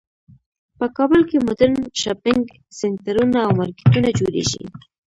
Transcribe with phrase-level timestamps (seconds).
[0.77, 2.43] په کابل کې مدرن شاپینګ
[2.79, 4.63] سینټرونه او مارکیټونه جوړیږی